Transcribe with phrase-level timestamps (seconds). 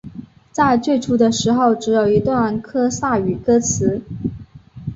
[0.51, 4.01] 在最初的时候只有一段科萨语歌词。